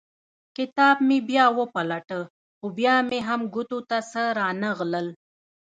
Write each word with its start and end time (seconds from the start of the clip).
کتاب 0.57 0.95
مې 1.07 1.17
بیا 1.29 1.45
وپلټه 1.59 2.19
خو 2.57 2.65
بیا 2.77 2.95
مې 3.09 3.19
هم 3.27 3.41
ګوتو 3.53 3.79
ته 3.89 3.97
څه 4.11 4.21
رانه 4.39 4.69
غلل. 4.77 5.07